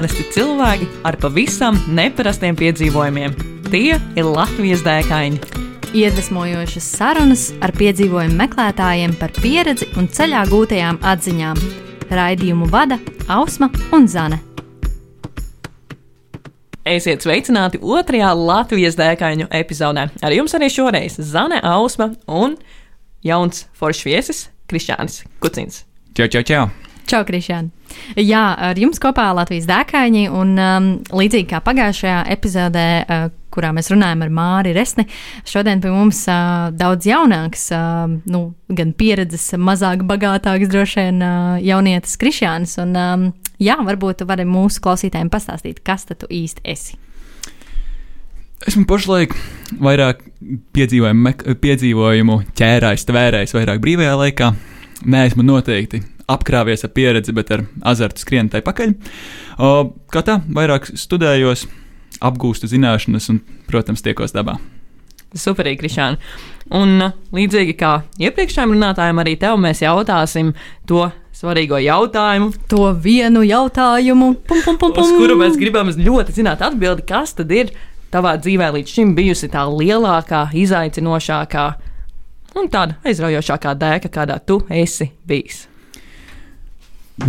[0.00, 3.34] parasti cilvēki ar pavisam neparastiem piedzīvojumiem.
[3.68, 5.36] Tie ir Latvijas dēkaini.
[5.92, 11.60] Iedvesmojošas sarunas ar piedzīvojumu meklētājiem par pieredzi un ceļā gūtajām atziņām.
[12.16, 12.96] Raidījumu vada
[13.28, 14.40] Ausma un Zane.
[16.88, 20.08] Esiet sveicināti otrajā Latvijas dēkaņu epizodē.
[20.24, 22.56] Ar jums arī šoreiz Zane Ausma un
[23.20, 25.84] jauns foršs viesis Krišānis Kucins.
[26.16, 26.89] Čau, čau, čau!
[27.10, 27.72] Čau, Krišāna!
[28.14, 33.90] Jā, ar jums kopā Latvijas dēkaini, un um, līdzīgi kā pagājušajā epizodē, uh, kurā mēs
[33.90, 35.08] runājam ar Māri Resni,
[35.48, 41.56] šodien pie mums uh, daudz jaunāks, uh, nu, gan pieredzes, mazāk bagātāks, droši vien uh,
[41.66, 42.76] jaunietis Krišāns.
[42.84, 43.26] Un, um,
[43.58, 46.94] jā, varbūt tu vari mūsu klausītājiem pastāstīt, kas tu īsti esi.
[48.70, 49.34] Esmu pašlaik
[49.82, 50.22] vairāk
[50.76, 54.54] piedzīvojumu, piedzīvojumu ķērājs, tvērējs, vairāk brīvajā laikā.
[55.10, 58.94] Nē, esmu noteikti apkrāpies ar pieredzi, bet ar azartu skrienu tai pakaļ.
[59.60, 59.70] O,
[60.12, 61.66] kā tā, vairāk studējos,
[62.20, 64.58] apgūstu zināšanas un, protams, tiekos dabā.
[65.36, 66.18] Superīgi, Krišāna.
[66.74, 67.02] Un
[67.34, 70.52] līdzīgi kā iepriekšējiem runātājiem, arī tev mēs jautāsim
[70.90, 72.52] to svarīgo jautājumu.
[72.70, 75.04] To vienu jautājumu, pum, pum, pum, pum.
[75.04, 77.72] uz kuru mēs gribam ļoti zināt atbildi, kas tad ir
[78.10, 81.66] tavā dzīvē līdz šim bijusi tā lielākā, izaicinošākā
[82.58, 85.69] un tāda aizraujošākā dēka, kādā tu esi bijis.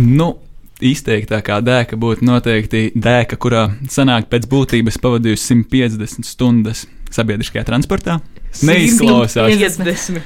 [0.00, 0.38] Nu,
[0.80, 8.18] izteiktākā dēka būtu noteikti dēka, kurā sanāk pēc būtības pavadījusi 150 stundas sabiedriskajā transportā.
[8.66, 9.52] Neizklausās.
[9.52, 10.20] 50.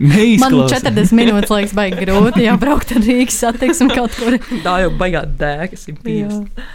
[0.00, 0.82] Neizklausās.
[0.84, 4.36] Man 40 minūtes liekas, baigi grūti jābraukt ar Rīgas satiksmi kaut kur.
[4.64, 6.66] Tā jau baigā dēka 150.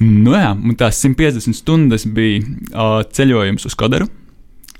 [0.00, 4.08] Nu jā, un tās 150 stundas bija uh, ceļojums uz Kodaru.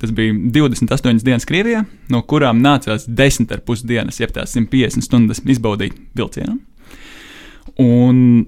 [0.01, 5.97] Tas bija 28 dienas Krievijā, no kurām nācās 10,5 dienas, jeb tās 150 stundas izbaudīt
[6.17, 6.57] vilcienu
[7.81, 8.47] un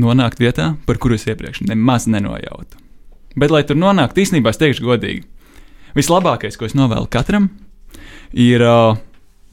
[0.00, 2.78] nonākt vietā, par kuru es iepriekš nemaz nenojautu.
[3.38, 5.24] Bet, lai tur nonāktu, īstenībā es teikšu godīgi,
[5.94, 7.50] vislabākais, ko es novēlu katram,
[8.34, 8.98] ir uh,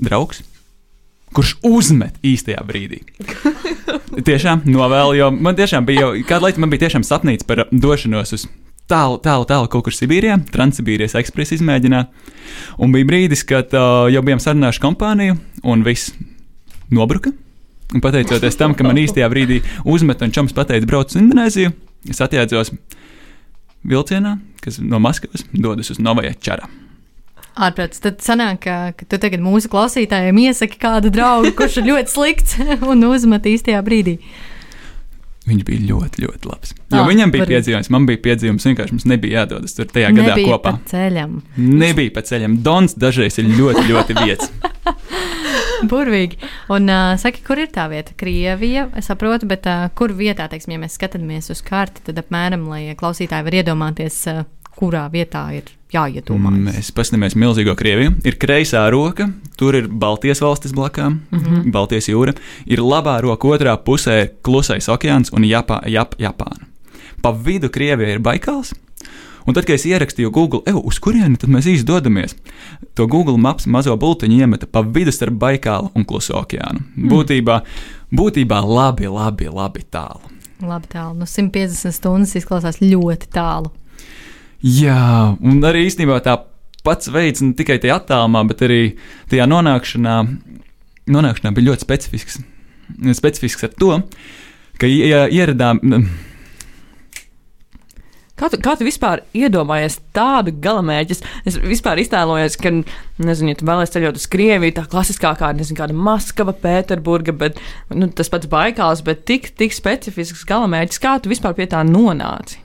[0.01, 0.41] draugs,
[1.35, 3.03] kurš uzmet īstajā brīdī.
[4.27, 8.33] tiešām novēlu, jo man tiešām bija, jau, kādu laiku man bija tiešām sapnīts par došanos
[8.37, 8.47] uz
[8.89, 12.13] tālu, tālu, tālu kaut kur Sibīrijā, Transsibīrijas ekspresa izmēģināt.
[12.81, 15.37] Un bija brīdis, kad uh, jau bijām sarunājuši kompāniju,
[15.67, 16.15] un viss
[16.93, 17.33] nobruka.
[17.95, 21.71] Un pateicoties tam, ka man īstajā brīdī uzmet un čoms pateica, brauc uz Indonēziju,
[22.11, 22.73] es atjēdzos
[23.87, 26.67] vilcienā, kas no Maskavas dodas uz Novaja Čara.
[27.57, 32.13] Ārprāts, tad sanāk, ka, ka tu tagad mūsu klausītājiem iesaki kādu draugu, kurš ir ļoti
[32.13, 32.59] slikts
[32.91, 34.19] un uzmet īstajā brīdī.
[35.47, 36.73] Viņš bija ļoti, ļoti labs.
[36.91, 37.51] Jo ah, viņam bija var...
[37.53, 38.65] piedzīvojums, man bija piedzīvojums.
[38.67, 40.73] Vienkārši mums nebija jādodas tur tajā nebija gadā kopā.
[40.75, 41.37] Pa ceļam.
[41.55, 42.57] Nebija pa ceļam.
[42.65, 44.51] Dons dažreiz ir ļoti, ļoti vietas.
[45.85, 46.39] Burvīgi.
[46.73, 48.15] Un uh, saki, kur ir tā vieta?
[48.17, 52.65] Krievija, es saprotu, bet uh, kur vietā, teiksim, ja mēs skatāmies uz karti, tad apmēram,
[52.71, 54.43] lai klausītāji var iedomāties, uh,
[54.77, 56.63] kurā vietā ir jāiedomājas.
[56.67, 58.15] Mēs paskatāmies milzīgo Krieviju.
[58.27, 59.29] Ir kreisā roka,
[59.59, 61.71] tur ir Baltijas valstis blakām, mm -hmm.
[61.71, 62.35] Baltijas jūra.
[62.65, 66.67] Ir labā roka otrā pusē klusais okeāns un Japā, Jap, Japāna.
[67.21, 68.73] Pa vidu Krievijai ir Baikals.
[69.47, 72.35] Un tad, kad es ierakstīju Google, evo, uz kurieni tad mēs īsti dodamies,
[72.95, 76.83] to Google maps mazo bultiņu iemeta pa vidu starp Baikālu un Kluso okeānu.
[76.95, 77.07] Mm.
[77.07, 77.61] Būtībā,
[78.11, 80.19] būtībā labi, labi, labi tālu.
[80.59, 81.15] Labi tālu.
[81.21, 83.71] Nu, 150 stundas izklausās ļoti tālu.
[84.65, 86.39] Jā, un arī īstenībā tā
[86.87, 88.81] pats veids ne tikai tajā attālumā, bet arī
[89.29, 90.15] tajā nonākšanā,
[91.13, 92.39] nonākšanā bija ļoti specifisks.
[93.19, 93.99] Specifisks ar to,
[94.81, 95.83] ka ieradām.
[98.37, 101.15] Kā tu, kā tu vispār iedomājies tādu galamērķi?
[101.49, 102.69] Es vispār iztēlojos, ka,
[103.17, 107.57] nezinu, ja tu vēlēsies ceļot uz Krieviju, tā klasiskākā, nezinu, kāda Maskava, Pēterburga, bet
[107.89, 111.01] nu, tas pats Baikāls, bet tik, tik specifisks galamērķis.
[111.01, 112.61] Kā tu vispār pie tā nonāci?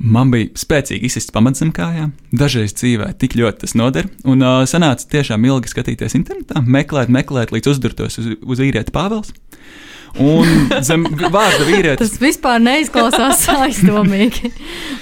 [0.00, 2.14] Man bija spēcīgi izsists pamats zem kājām.
[2.32, 4.06] Dažreiz dzīvē tik ļoti tas noder.
[4.24, 9.34] Un uh, sanāca tiešām ilgi skatīties internetā, meklēt, meklēt, līdz uzdurtos uz, uz īrieti Pāvils.
[10.18, 12.14] Un zem vārda vīrietis.
[12.14, 14.50] Tas vispār neizklausās aizdomīgi.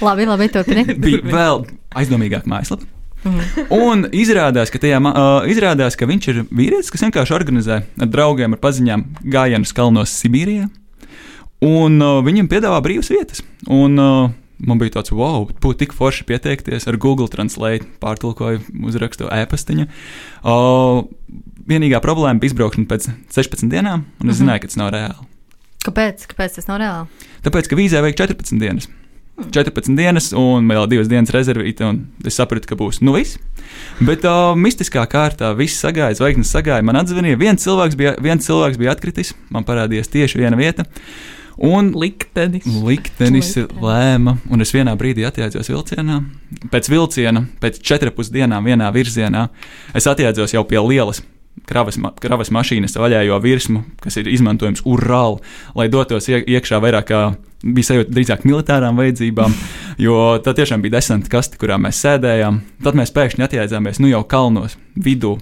[0.03, 0.91] labi, labi, turpiniet.
[0.99, 1.63] Bija vēl
[1.95, 2.87] aizdomīgāk mājaslapa.
[3.23, 3.39] Mm.
[3.75, 8.55] Un izrādās ka, tajā, uh, izrādās, ka viņš ir vīrietis, kas vienkārši organizē ar draugiem,
[8.55, 10.67] ar paziņām gājienus kalnos Sibīrijā.
[11.63, 13.43] Un uh, viņam piedāvā brīvas vietas.
[13.67, 18.59] Un, uh, Man bija tāds, wow, būtu tik forši pieteikties ar Google Translate, pārtulkoju,
[18.89, 19.87] uzrakstu e-pastiņu.
[20.43, 21.05] Uh,
[21.69, 24.39] vienīgā problēma bija izbraukšana pēc 16 dienām, un es mm -hmm.
[24.41, 25.27] zināju, ka tas nav reāli.
[25.85, 26.27] Kāpēc?
[26.27, 27.27] Kāpēc tas nav reāli?
[27.45, 28.89] Tāpēc, ka vīzē vajag 14 dienas.
[29.39, 29.95] 14 hmm.
[29.95, 33.39] dienas, un vēl divas dienas rezervīta, un es sapratu, ka būs nu viss.
[34.03, 36.83] Bet uh, mistiskā kārtā viss sagāja, zvaigznes sagāja.
[36.85, 40.85] Man atzvanīja, viens cilvēks bija, viens cilvēks bija atkritis, man parādījās tieši viena vieta.
[41.59, 42.63] Un Liktenis.
[42.87, 43.49] liktenis
[43.83, 46.21] lēma, un es vienā brīdī atjēdzos vilcienā.
[46.71, 49.49] Pēc vilciena, pēc četrām pusdienām vienā virzienā,
[49.91, 51.19] es atjēdzos jau pie lielas
[51.67, 55.43] kravas, ma kravas mašīnas vaļējo virsmu, kas ir izmantojams urāli,
[55.75, 57.11] lai dotos ie iekšā vairāk
[57.63, 59.55] bija sajūta drīzāk militārām vajadzībām,
[59.99, 60.15] jo
[60.45, 62.61] tā tiešām bija desanta kaste, kurā mēs sēdējām.
[62.85, 65.35] Tad mēs pēkšņi atjēdzāmies nu jau kalnos vidū.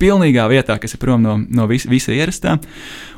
[0.00, 2.56] Pilnīgā vietā, kas ir prom no, no vis, visa ierastā.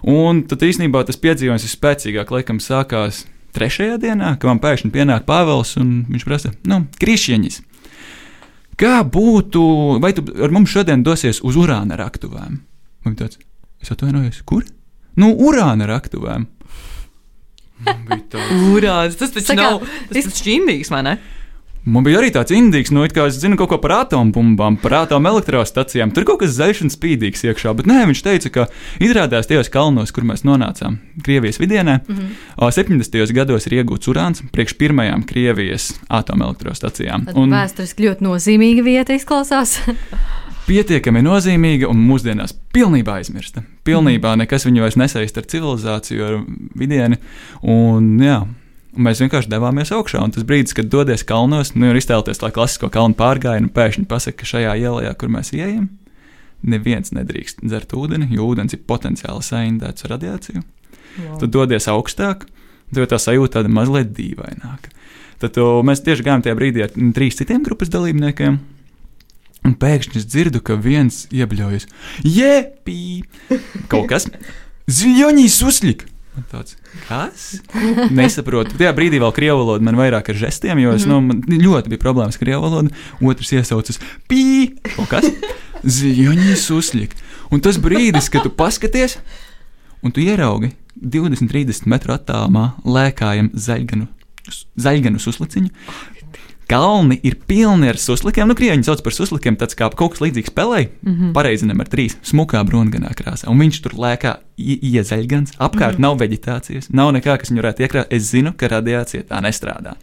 [0.08, 3.24] Un tad īstenībā tas piedzīvojums vispēcīgāk, laikam, sākās
[3.56, 7.60] trešajā dienā, kad man pēkšņi pienāk Pāvils un viņš prasa, nu, krišņiņas.
[8.80, 9.62] Kā būtu,
[10.02, 12.56] vai tu ar mums šodien dosies uz urāna raktuvēm?
[13.04, 13.38] Man tāds,
[13.82, 14.64] es atvainojos, kur?
[15.20, 16.48] Nu, urāna raktuvēm.
[18.72, 19.86] Urāns, tas taču Sakā, nav.
[20.10, 21.16] Tas taču indīgs, vai ne?
[21.82, 26.12] Man bija arī tāds indīgs, nu, kā es zinu kaut ko par atombumbām, par atomelektrostacijām.
[26.14, 28.66] Tur kaut kas zaļš un spīdīgs iekšā, bet nē, viņš teica, ka
[29.02, 32.70] izrādās tajos kalnos, kur mēs nonācām, Krievijas vidienē, mm -hmm.
[32.78, 33.32] 70.
[33.34, 37.26] gados ir iegūts urāns priekš pirmajām Krievijas atomelektrostacijām.
[37.26, 39.80] Tad vēsturiski ļoti nozīmīga vieta izklausās.
[40.66, 43.64] pietiekami nozīmīga un mūsdienās pilnībā aizmirsta.
[43.84, 46.38] Pilnībā nekas viņu vairs nesaist ar civilizāciju, ar
[46.78, 47.18] vidieni.
[47.62, 48.42] Un, jā,
[48.92, 50.20] un mēs vienkārši devāmies augšā.
[50.22, 54.06] Un tas brīdis, kad dodies kalnos, nu, ir iztēloties tā klasisko kalnu pārgājienu, un pēkšņi
[54.10, 55.88] pasakā, ka šajā ielā, kur mēs ejam,
[56.62, 60.62] neviens nedrīkst dzert ūdeni, jo ūdens ir potenciāli saindēts ar radiāciju.
[60.62, 61.38] Wow.
[61.42, 62.46] Tad dodies augstāk,
[62.92, 64.92] tad tā sajūta tāda mazliet dīvaināka.
[65.42, 68.60] Tad to, mēs tieši gājām tajā brīdī ar trīs citiem grupas dalībniekiem.
[69.62, 71.86] Un pēkšņi es dzirdu, ka viens iebļaujas.
[72.26, 73.22] Jēpī!
[73.90, 74.28] Kaut kas.
[74.98, 76.06] Ziļoņīs uzlik!
[76.48, 77.48] Tāds, kas?
[78.16, 78.76] Nesaprotu.
[78.80, 82.00] Tajā brīdī vēl krievu valoda man vairāk ar žestiem, jo es, nu, man ļoti bija
[82.00, 82.94] problēmas ar krievu valodu.
[83.20, 84.00] Otrs iesaucas
[84.30, 84.72] pī!
[84.94, 85.28] Kaut kas.
[85.84, 87.12] Ziļoņīs uzlik!
[87.52, 89.18] Un tas brīdis, kad tu paskaties,
[90.00, 94.08] un tu ieraugi 20, 30 metru attālumā lēkājam zaļganu,
[94.80, 95.68] zaļganu susliciņu.
[96.72, 98.48] Kalni ir pilni ar suslikiem.
[98.48, 100.86] Nu, krieviņš sauc par suslikiem, tāds kā kaut kas līdzīgs spēlei.
[101.02, 101.32] Mm -hmm.
[101.36, 103.50] Pareizi numur trīs, smukā brūnganā krāsā.
[103.52, 106.06] Un viņš tur lēkā iezaļgans, apkārt mm -hmm.
[106.06, 108.06] nav veģetācijas, nav nekā, kas viņu varētu iekrāt.
[108.10, 109.94] Es zinu, ka radiācija tā nestrādā.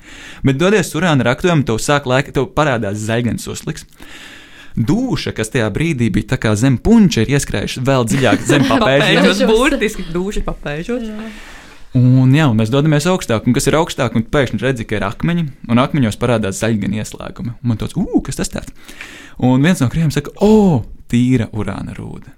[0.44, 3.86] Bet dodies urāna raktuvēm, tev sāk lēkt, tev parādās zaļgans susliks.
[4.78, 8.64] Dūša, kas tajā brīdī bija zem punča, ir ieskrējuši vēl dziļāk zem.
[8.72, 11.04] Papēžos, burtiski duši papēžos.
[11.98, 15.06] Un, jā, un mēs dodamies augstāk, un kas ir augstāk, un pēkšņi redzi, ka ir
[15.08, 17.56] akmeņi, un akmeņos parādās zaļgani ieslēgumi.
[17.56, 18.76] Un man tāds, ugh, kas tas tāds?
[19.42, 22.36] Un viens no krieviem saka, o, tīra urāna rūda.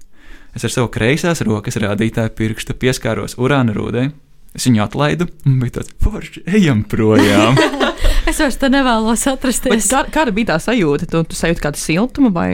[0.56, 4.10] Es ar savu kreisās rokas rādītāju pirkstu pieskāros urāna rūdei.
[4.56, 7.60] Es viņu atlaidu, un bija tāds forši, ejam projām.
[8.30, 9.88] es vairs te nevēlos Bet atrasties.
[9.92, 11.08] kā, kāda bija tā sajūta?
[11.12, 12.50] Tu, tu sajūti kādu siltumu vai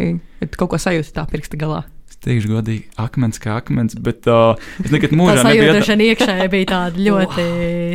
[0.58, 1.84] kaut ko sajūti tā pirksta galā?
[2.28, 6.06] Teikšu, godīgi, akmens kā akmens, bet uh, es nekad Tā mūžā nebiju sajūta atdā- šeit
[6.10, 7.48] iekšēji bija tāda ļoti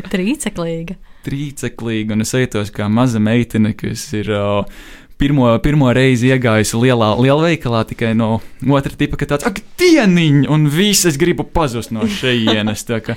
[0.08, 0.96] trīceklīga.
[1.26, 4.32] trīceklīga, un es jūtos kā maza meitene, kas ir.
[4.32, 4.82] Uh,
[5.22, 8.40] Pirmo, pirmo reizi iegājusi lielā lielveikalā tikai no
[8.74, 12.82] otra tipa, ka tāds- ak, dieniņ, un viss es gribu pazust no šejienes.
[12.88, 13.14] tā kā,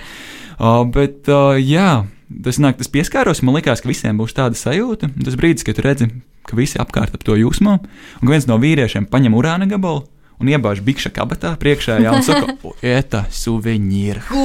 [0.59, 2.05] Uh, bet, uh, jā,
[2.43, 3.41] tas nāk, tas pieskāros.
[3.43, 5.09] Man liekas, ka visiem būs tāda sajūta.
[5.25, 6.07] Tas brīdis, kad redzi,
[6.47, 10.05] ka visi apkārt ap to jūsmo, un ka viens no vīriešiem paņem urāna gabalu
[10.41, 14.25] un iebāž bikša kabatā priekšā, jā, un saka, eta suvenīra.
[14.27, 14.43] Ko?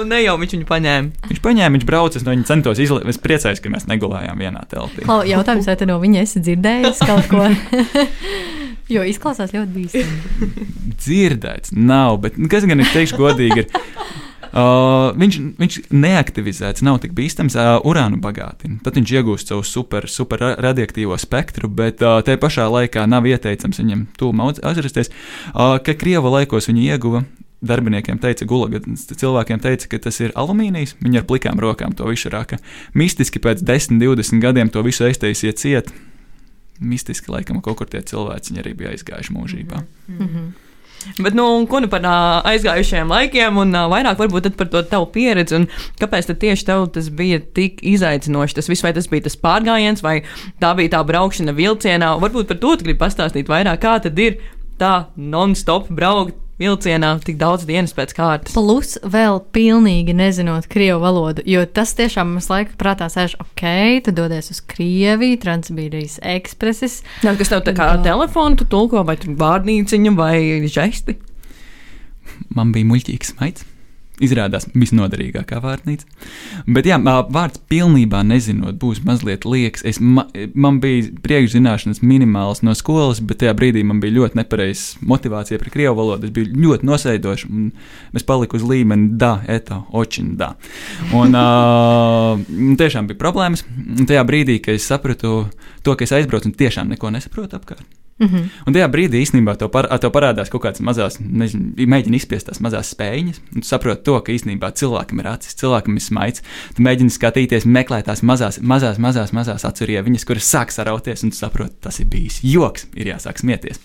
[0.00, 1.28] Un ne jau viņš viņu paņēma.
[1.30, 3.10] Viņš paņēma, viņš brauca, es no viņa centos izlaikt.
[3.12, 5.04] Es priecājos, ka mēs negulējām vienā telpā.
[5.06, 7.46] Klau, jautājums, vai tu no viņa esi dzirdējis kaut ko?
[8.96, 10.66] jo izklausās ļoti bīstami.
[10.98, 13.64] Dzirdēts, nav, bet nu, kas gan es teikšu godīgi.
[13.64, 13.88] Ir,
[14.52, 18.76] Uh, viņš, viņš neaktivizēts, nav tik bīstams, uh, urānu bagātina.
[18.84, 23.24] Tad viņš iegūst savu super, super ra- radioaktīvo spektru, bet uh, tajā pašā laikā nav
[23.30, 25.08] ieteicams viņam tūmā atrasties.
[25.54, 27.24] Uh, ka Krieva laikos viņi ieguva.
[27.62, 30.96] Darbiniekiem teica, gulaga cilvēkiem teica, ka tas ir alumīnijs.
[30.98, 32.58] Viņi ar plikām rokām to visu raka.
[32.98, 35.92] Mistiski pēc 10, 20 gadiem to visu aiztaisiet ciet.
[36.82, 39.84] Mistiski, laikam, kaut kur tie cilvēki arī bija aizgājuši mūžībā.
[40.10, 40.50] Mm -hmm.
[41.18, 42.14] Bet, nu, ko nu par ā,
[42.52, 45.68] aizgājušajiem laikiem, un ā, vairāk varbūt par to tavu pieredzi, un
[46.00, 48.58] kāpēc tieši tev tas bija tik izaicinoši?
[48.58, 50.20] Tas viss, vai tas bija tas pārgājiens, vai
[50.62, 52.14] tā bija tā braukšana vilcienā?
[52.22, 54.40] Varbūt par to tu gribi pastāstīt vairāk, kā tad ir
[54.80, 58.54] tā non-stop braukt vilcienā tik daudz dienas pēc kārtas.
[58.56, 63.64] Plus vēl pilnīgi nezinot krievu valodu, jo tas tiešām mums laika prātā sēž, ok,
[64.06, 67.00] tu dodies uz Krieviju, Transbīrijas ekspreses.
[67.24, 68.00] Jā, kas tev tā kā Jā.
[68.04, 70.36] telefonu tu tulko, vai tur vārnīciņu, vai
[70.68, 71.18] žesti?
[72.52, 73.68] Man bija muļķīgs maigs.
[74.20, 76.06] Izrādās visnoderīgākā vārnīca.
[76.66, 79.84] Bet, jā, vārds pilnībā nezinot, būs mazliet liekas.
[79.88, 84.98] Es, ma, man bija priekšzināšanas minimāls no skolas, bet tajā brīdī man bija ļoti nepareizs
[85.00, 86.28] motivācija par krievu valodu.
[86.28, 87.70] Es biju ļoti nosaidošs, un
[88.18, 90.52] es paliku uz līmeni da, eto, očin, da.
[91.16, 93.64] Un uh, tiešām bija problēmas.
[93.96, 95.46] Un tajā brīdī, kad es sapratu
[95.82, 98.01] to, ka es aizbraucu un tiešām neko nesaprotu apkārt.
[98.18, 98.48] Mm -hmm.
[98.66, 102.94] Un tajā brīdī īstenībā tev, par, tev parādās kaut kādas mazas, mēģina izspiest tās mazas
[102.94, 106.42] spēļas, un tu saproti to, ka īstenībā cilvēkam ir acis, cilvēkam ir smaids.
[106.76, 111.36] Tu mēģini skatīties, meklēt tās mazās, mazās, mazās, mazās acerieviņas, kuras sāk sarauties, un tu
[111.36, 113.80] saproti, tas ir bijis joks, ir jāsāk smieties.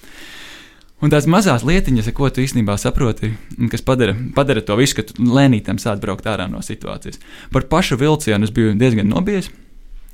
[1.01, 3.35] Un tās mazās lietiņas, ko tu īstenībā saproti,
[3.69, 7.19] kas padara, padara to visu, ka tu lēnītam sāc braukt ārā no situācijas.
[7.53, 9.51] Par pašu vilcienu es biju diezgan nobijies.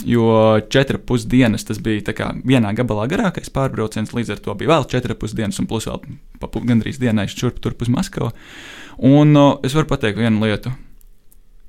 [0.05, 5.19] Jo četras pusdienas tas bija vienā gabalā garākais pārbrauciens, līdz ar to bija vēl četras
[5.19, 6.01] pusdienas, un plus vēl
[6.41, 8.33] pa gandrīz dienai šurp turp uz Maskavu.
[8.99, 10.73] Un uh, es varu pateikt vienu lietu.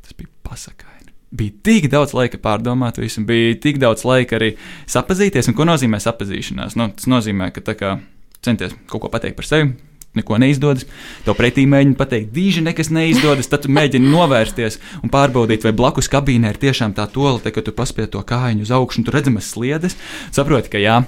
[0.03, 1.13] Tas bija pasakaini.
[1.35, 4.55] Bija tik daudz laika pārdomāt, visu, bija tik daudz laika arī
[4.91, 5.49] sapazīties.
[5.51, 6.77] Un ko nozīmē sapazīšanās?
[6.79, 7.97] Nu, tas nozīmē, ka kā,
[8.45, 9.73] centies kaut ko pateikt par sevi,
[10.19, 10.87] neko neizdodas.
[11.27, 16.11] Tev pretī mēģina pateikt, dīži nekas neizdodas, tad tu mēģini novērsties un pārbaudīt, vai blakus
[16.13, 19.51] kabīnē ir tiešām tā tolete, ka tu paspēj to kājiņu uz augšu un tu redzamas
[19.55, 19.99] sliedes.
[20.35, 21.01] Saproti, ka jā,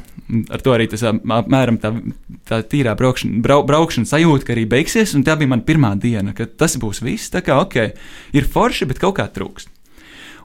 [0.51, 1.95] ar to arī tas apmēram tā,
[2.49, 6.35] tā tīrā braukšana, brau, braukšana sajūta, ka arī beigsies, un tā bija mana pirmā diena,
[6.37, 7.33] ka tas būs viss.
[7.33, 7.81] Tā kā ok,
[8.37, 9.73] ir forši, bet kaut kā trūkst.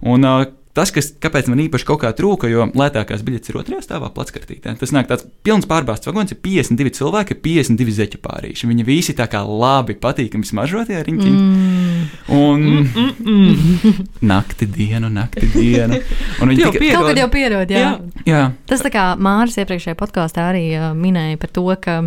[0.02, 0.48] Un, uh,
[0.78, 4.78] Tas, kas, kāpēc man īpaši kaut kā trūka, jo lētākās biļetes ir otrajā stāvā, platskartītē.
[4.80, 8.70] Tas nāk tāds pilns pārbāzts vagons, ir 52 cilvēki, 52 zeķu pārīši.
[8.70, 11.32] Viņi visi tā kā labi, patīkami smaržotie riņķi.
[11.36, 11.82] Mm.
[12.38, 14.06] Un mm, mm, mm.
[14.32, 16.00] nakti dienu, nakti dienu.
[16.40, 17.82] Un viņi tikai kaut kad jau pierod, jā.
[17.84, 18.22] jā.
[18.32, 18.44] jā.
[18.72, 21.98] Tas tā kā Māris iepriekšējā podkāstā arī uh, minēja par to, ka.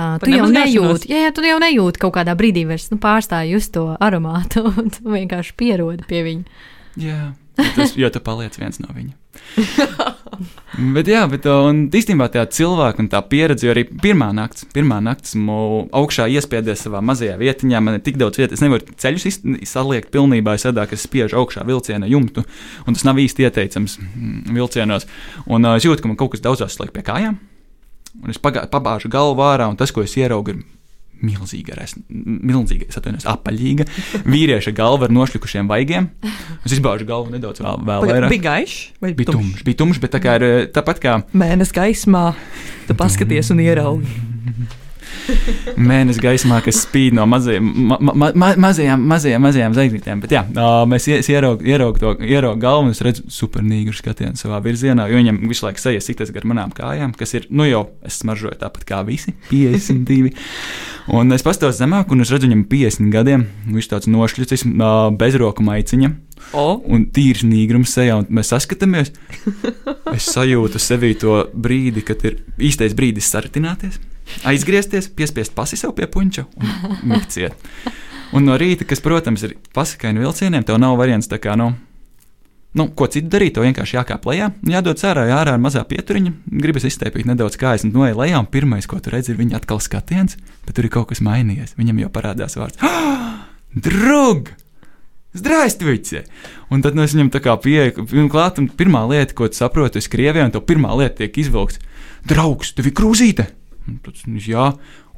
[0.00, 3.52] Uh, tu jau nejūti, jā, jā, tu jau nejūti kaut kādā brīdī vairs nu, pārstāji
[3.52, 6.66] just to aromātu, un tu vienkārši pierodi pie viņa.
[7.00, 7.20] Jā.
[7.76, 9.16] Tas, jo tu paliec viens no viņiem.
[10.96, 15.36] bet, jā, bet īstenībā tā cilvēka un tā pieredze, jo arī pirmā nakts, pirmā nakts
[15.36, 20.56] augšā iespiedies savā mazajā vietiņā, man ir tik daudz vietas, es nevaru ceļus saliekt pilnībā,
[20.56, 22.44] es sedāju, ka es spiežu augšā vilciena jumtu,
[22.86, 25.08] un tas nav īsti ieteicams mm, vilcienos.
[25.46, 27.38] Un uh, es jūtu, ka man kaut kas daudzās slēg pie kājām,
[28.22, 30.79] un es pagā, pabāžu galvu ārā, un tas, ko es ieraugu, ir
[31.24, 33.86] milzīga, milzīga, es atvainojos, apaļīga
[34.24, 36.10] vīrieša galva ar nošļukušiem vaigiem.
[36.64, 38.34] Es izbaužu galvu nedaudz vēl, vēl vairāk.
[38.34, 39.64] Bija gaišs vai bija tumšs?
[39.66, 42.30] Bija tumšs, bet tā kā ir tāpat kā mēnesis gaismā,
[42.88, 44.20] tu paskaties un ieraugi.
[45.90, 50.22] Mēnesis gaismā, kas spīd no mazajiem, ma, ma, ma, mazajām, mazajām, mazajām zvaigznītēm.
[50.24, 50.44] Bet jā,
[50.90, 55.40] mēs ieraugām ieraug to ieraugu galvu un es redzu supernīgu skatienu savā virzienā, jo viņam
[55.50, 59.02] visu laiku sejas sitas gar manām kājām, kas ir, nu jau es smaržoju tāpat kā
[59.06, 60.32] visi, 52.
[61.16, 64.66] un es pastos zemāk un es redzu viņam 50 gadiem, viņš tāds nošļucis,
[65.20, 66.12] bezroku maiciņa.
[66.56, 66.80] O.
[66.88, 69.12] Un tīrs nīgrums sejā, un mēs saskatāmies.
[70.10, 74.00] Es sajūtu sevī to brīdi, kad ir īstais brīdis sartināties
[74.50, 77.70] aizgriezties, piespiest pasi sev pie puņķa un mikciet.
[78.36, 81.72] Un no rīta, kas, protams, ir pasakaini vilcieniem, tev nav variants tā kā, nu,
[82.78, 86.32] nu ko citu darīt, tev vienkārši jākāp lejā, jādod ārā, ārā ar mazā pieturiņa,
[86.62, 89.82] gribas izsteipīt nedaudz kājas un noej lejā, un pirmais, ko tu redzi, ir viņa atkal
[89.82, 91.74] skatiens, bet tur ir kaut kas mainījies.
[91.80, 93.46] Viņam jau parādās vārds ah,-
[93.86, 94.54] drug!
[95.34, 96.24] Zdraistivice!
[96.74, 100.02] Un tad nu, es viņam tā kā pieeju, klāt, un pirmā lieta, ko tu saproti,
[100.02, 101.82] ir Krievijā, un tev pirmā lieta tiek izvilkta-
[102.30, 103.46] draugs, tev ir krūzīte!
[104.46, 104.70] Jā,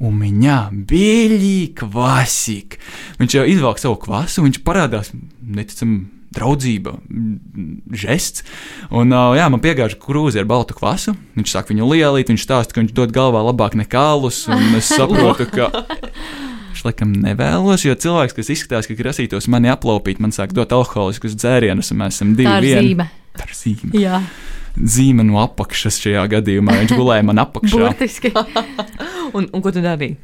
[0.03, 0.57] un viņa
[0.89, 2.79] bija kvasika.
[3.19, 6.95] Viņš jau izvelk savu kvasu, viņš parādās neticami draudzība,
[7.93, 8.41] žests.
[8.93, 11.13] Un, jā, man piegāja krūze ar baltu kvasu.
[11.37, 14.43] Viņš saka, viņu lielīt, viņš stāsta, ka viņš dod galvā labāk nekā alus.
[14.49, 15.69] Un es saprotu, ka
[16.71, 21.37] viņš laikam nevēlos, jo cilvēks, kas izskatās, ka grasītos mani aplaupīt, man sāk dot alkoholiskus
[21.37, 23.11] dzērienus, un mēs esam divi vieni.
[23.37, 23.93] Tā ir zīme.
[24.01, 24.23] Jā
[24.77, 26.79] zīme no apakšas šajā gadījumā.
[26.83, 27.93] Viņš gulēja man apakšā.
[29.37, 30.17] un, un ko tu darīji?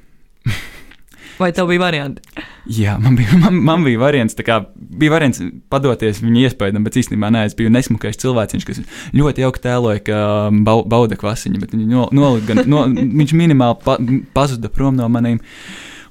[1.40, 2.24] Vai tev bija varianti?
[2.70, 4.36] Jā, man bija, man, man bija variants.
[4.46, 5.40] Kā, bija variants
[5.72, 8.82] padoties viņa iespējām, bet īstenībā nē, es biju nesmukais cilvēks, kas
[9.16, 10.18] ļoti jauki tēloja, ka
[10.50, 13.96] um, bauda kvasiņu, bet no, no, no, viņš minimāli pa,
[14.36, 15.40] pazuda prom no maniem.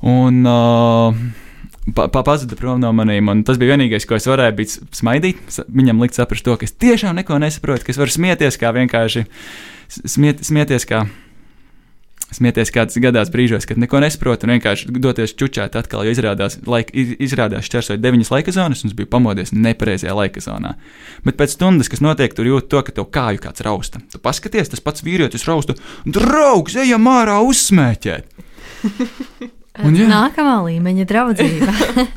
[0.09, 1.21] Un, uh,
[1.95, 3.31] pa, pa, pazuda prom no maniem.
[3.47, 5.61] Tas bija vienīgais, ko es varēju būt smaidīt.
[5.69, 9.25] Viņam likt saprast to, ka es tiešām neko nesaprotu, ka es varu smieties kā vienkārši
[10.05, 10.89] smiet, smieties.
[10.89, 11.07] Kā,
[12.29, 16.93] Smieties kādas gadās brīžos, kad neko nesaprotu, un vienkārši doties čučēt atkal, jo izrādās, laika,
[17.25, 20.75] izrādās šķērsot deviņas laika zonas, un es biju pamodies nepareizajā laika zonā.
[21.25, 24.05] Bet pēc stundas, kas notiek, tur jūt to, ka tev kāju kāds rausta.
[24.13, 28.45] Tu paskaties, tas pats vīrietis rausta, draugs, ejam ārā uzsmēķēt!
[29.87, 30.09] Un jā.
[30.11, 31.75] Nākamā līmeņa draudzība.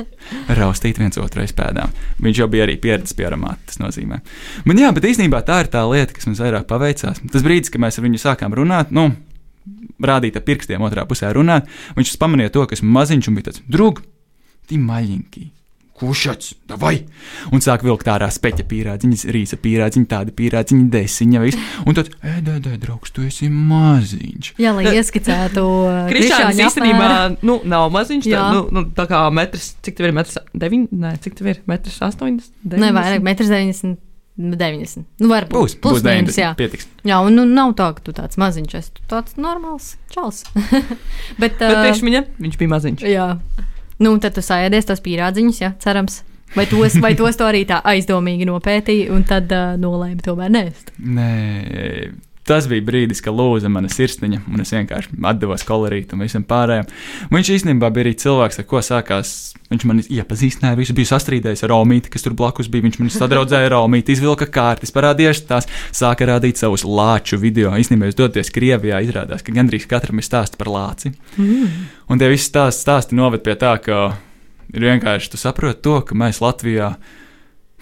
[0.59, 1.93] raustīt viens otru aiz pēdām.
[2.23, 3.61] Viņš jau bija arī pieredzējis pie aromāta.
[3.69, 4.21] Tas nozīmē.
[4.65, 7.21] Man, jā, bet īstenībā tā ir tā lieta, kas mums vairāk paveicās.
[7.21, 9.11] Tas brīdis, kad mēs ar viņu sākām runāt, nu,
[10.01, 14.05] rādīt ar pirkstiem otrā pusē runāt, viņš pamanīja to, kas maziņš un bija tāds drūgs,
[14.69, 15.47] tī maļiņķī.
[16.01, 16.95] Kušats, vai?
[17.53, 21.65] Un sāk vilkt ārā speķa pīrādziņas, rīsa pīrādziņa, tāda pīrādziņa, desiņa, viss.
[21.85, 24.53] Un tad, ēdē, ēdē, draugs, tu esi maziņš.
[24.61, 25.65] Jā, lai ieskicētu
[26.09, 27.11] Krišāns īstenībā
[27.45, 28.29] nu, nav maziņš.
[28.33, 30.41] Tā, nu, nu, tā kā metrs, cik tev ir metrs?
[30.57, 30.89] Deviņi?
[31.05, 32.01] Nē, cik tev ir metrs?
[32.09, 32.79] Astoņdesmit?
[32.81, 33.93] Ne, vairāk, 1,90
[34.41, 34.55] m.
[34.57, 35.03] 90.
[35.21, 36.39] Nu, varbūt Būs, plus būs mīnus, 90.
[36.41, 36.51] jā.
[36.57, 36.87] Pietiks.
[37.05, 38.93] Jā, un nu, nav tā, ka tu tāds maziņš esi.
[38.97, 40.45] Tu tāds normāls čels.
[41.41, 43.05] Bet, Bet uh, priekš viņa, viņš bija maziņš.
[43.11, 43.27] jā.
[44.01, 46.21] Nu, tad tu sēdies tos pīrādziņus, jā, cerams.
[46.55, 50.91] Vai tos, vai tos tu arī tā aizdomīgi nopētīji, un tad uh, nolēmi tomēr nēst?
[50.99, 51.29] Nē,
[52.51, 56.89] tas bija brīdis, kad lūza mana sirsniņa, un es vienkārši atdevos kolorītam un visam pārējiem.
[57.31, 59.33] Viņš īstenībā bija arī cilvēks, ar ko sākās.
[59.71, 62.83] Viņš man iepazīstināja, visu bija sastrīdējis ar Romīti, kas tur blakus bija.
[62.89, 67.71] Viņš man sadraudzēja ar Romīti, izvilka kārtas, parādījās tās, sāka rādīt savus lāču video.
[67.79, 71.13] Īstenībā, doties Krievijā, izrādās, ka gandrīz katram ir stāsts par lāci.
[71.39, 71.87] Mm.
[72.11, 74.01] Un tie visi stāsti, stāsti noved pie tā, ka
[74.75, 76.97] ir vienkārši tu saproti to, ka mēs Latvijā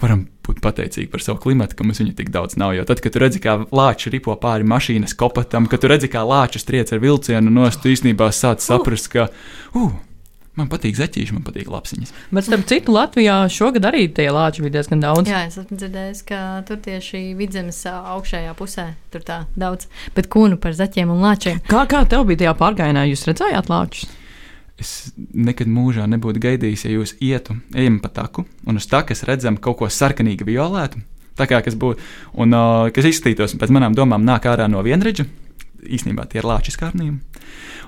[0.00, 2.74] varam būt pateicīgi par savu klimatu, ka mums viņa tik daudz nav.
[2.76, 6.24] Jo tad, kad tu redzi, kā lāči ripo pāri mašīnas kopatam, kad tu redzi, kā
[6.26, 9.28] lāčus triec ar vilcienu, no tu īstenībā sāc saprast, ka,
[9.78, 9.92] uh,
[10.58, 12.12] man patīk zeķīši, man patīk lapsiņas.
[12.34, 15.30] Bet starp citu, Latvijā šogad arī tie lāči bija diezgan daudz.
[15.30, 19.88] Jā, es esmu dzirdējis, ka tur tieši vidzemes augšējā pusē tur tā daudz.
[20.16, 21.62] Bet ko nu par zaķiem un lāčiem?
[21.70, 23.06] Kā, kā tev bija tajā pārgājienā?
[23.12, 24.08] Jūs redzējāt lāčus?
[24.80, 29.58] Es nekad mūžā nebūtu gaidījis, ja jūs ietu, ejam pa taku, un uz takas redzam
[29.60, 31.02] kaut ko sarkanīgi violētu.
[31.36, 32.00] Tā kā kas būtu,
[32.40, 35.28] un uh, kas izskatītos pēc manām domām, nāk ārā no vienredža.
[35.86, 37.20] Īsnībā tie ir lāči skārnījumi.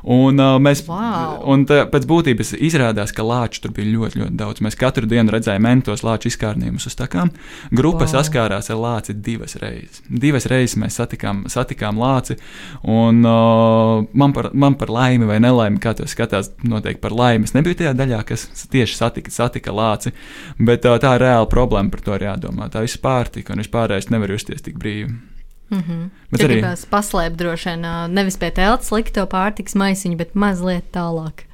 [0.02, 1.36] Un, uh, mēs, Vau!
[1.52, 4.62] un tā, pēc būtības izrādās, ka lāču tur bija ļoti, ļoti daudz.
[4.64, 7.30] Mēs katru dienu redzējām mentos lāču izkārnījumus uz takām.
[7.70, 8.10] Grupa wow.
[8.16, 10.02] saskārās ar lāci divas reizes.
[10.08, 12.38] Divas reizes mēs satikām, satikām lāci,
[12.82, 17.46] un uh, man, par, man par laimi vai nelaimi, kā to skatās, noteikti par laimi.
[17.46, 20.14] Es nebiju tajā daļā, kas tieši satika, satika lāci,
[20.58, 22.72] bet uh, tā ir reāla problēma, par to ir jādomā.
[22.72, 25.31] Tā viss pārtika un vispārējais nevar justies tik brīvi.
[25.72, 26.10] Mm -hmm.
[26.30, 30.84] Bet Tur arī- gribās paslēpt droši vien nevis pie telts slikto pārtiks maisiņu, bet mazliet
[30.92, 31.48] tālāk.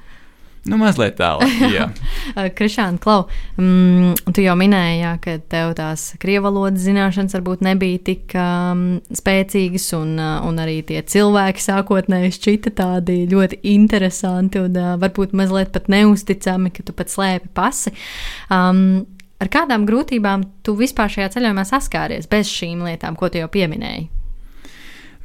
[0.69, 1.95] Nu, mazliet tālāk.
[2.59, 3.27] Krišāna Klau,
[3.57, 9.01] mm, tu jau minēji, jā, ka tev tās krievu valodas zināšanas varbūt nebija tik um,
[9.15, 15.73] spēcīgas, un, un arī tie cilvēki sākotnēji šķita tādi ļoti interesanti un uh, varbūt mazliet
[15.73, 17.95] pat neusticami, ka tu pat slēpi pasi.
[18.51, 19.07] Um,
[19.41, 24.09] ar kādām grūtībām tu vispār šajā ceļojumā saskāries bez šīm lietām, ko tu jau pieminēji?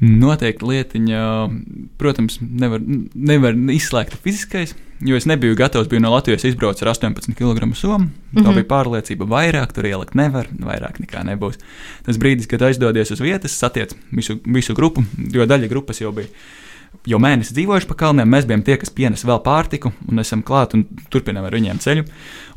[0.04, 1.20] Noteikti lietiņa,
[2.02, 2.82] protams, nevar,
[3.14, 4.74] nevar izslēgt fiziskais,
[5.06, 5.88] jo es nebiju gatavs.
[5.88, 8.10] Biju no Latvijas izbraucis ar 18 kg somu.
[8.36, 8.58] Tā Mhm.
[8.58, 11.56] bija pārliecība, vairāk tur ielikt nevar, vairāk nekā nebūs.
[12.06, 16.28] Tas brīdis, kad aizdodies uz vietas, satiec visu, visu grupu, jo daļa grupas jau bija.
[17.10, 20.76] Jau mēnesi dzīvojuši pa kalniem, mēs bijām tie, kas pienes vēl pārtiku, un esam klāt
[20.78, 22.06] un turpinām ar viņiem ceļu.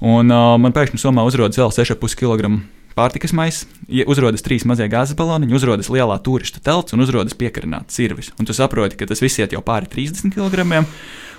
[0.07, 2.53] Un, uh, man pēkšņi somā uzrādās vēl 6,5 kg
[2.96, 3.66] pārtikas maisa,
[4.09, 8.31] uzrādās trīs mazie gāzes baloniņi, uzrādās lielā turistu telts un uzrādās piekarināts cirvis.
[8.40, 10.85] Un tu saproti, ka tas viss iet jau pāri 30 kg.